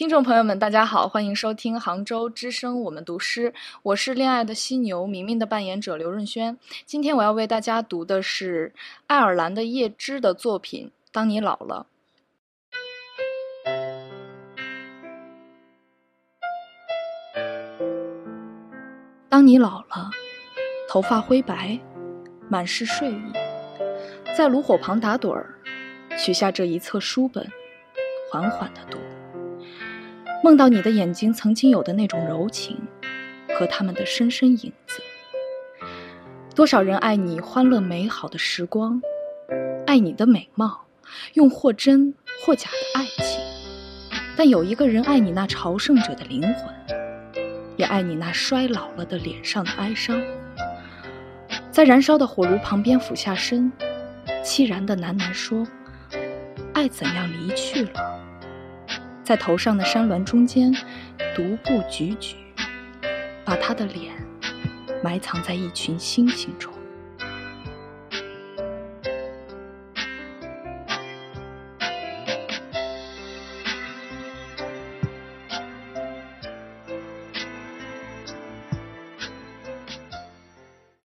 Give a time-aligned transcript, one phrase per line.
[0.00, 3.52] 听众朋友们，大家好，欢迎收听杭州之声，我们读诗。
[3.82, 6.56] 我是恋爱的犀牛明明的扮演者刘润轩。
[6.86, 8.72] 今天我要为大家读的是
[9.08, 11.86] 爱尔兰的叶芝的作品《当你老了》。
[19.28, 20.10] 当你老了，
[20.88, 21.78] 头发灰白，
[22.48, 23.32] 满是睡意，
[24.34, 25.54] 在炉火旁打盹儿，
[26.16, 27.46] 取下这一册书本，
[28.32, 28.96] 缓缓的读。
[30.42, 32.78] 梦到你的眼睛曾经有的那种柔情，
[33.54, 35.02] 和他们的深深影子。
[36.54, 39.02] 多少人爱你欢乐美好的时光，
[39.86, 40.86] 爱你的美貌，
[41.34, 43.40] 用或真或假的爱情。
[44.34, 46.74] 但有一个人爱你那朝圣者的灵魂，
[47.76, 50.20] 也爱你那衰老了的脸上的哀伤。
[51.70, 53.70] 在燃烧的火炉旁边俯下身，
[54.42, 55.66] 凄然的喃喃说
[56.72, 57.90] ：“爱怎样离去了？”
[59.30, 60.74] 在头上的山峦中间，
[61.36, 62.34] 独步踽踽，
[63.44, 64.12] 把他的脸
[65.04, 66.72] 埋藏在一群星星中。